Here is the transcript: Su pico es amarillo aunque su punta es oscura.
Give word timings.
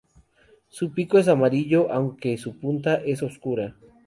Su 0.67 0.93
pico 0.93 1.19
es 1.19 1.27
amarillo 1.27 1.91
aunque 1.93 2.35
su 2.39 2.57
punta 2.57 2.95
es 2.95 3.21
oscura. 3.21 3.75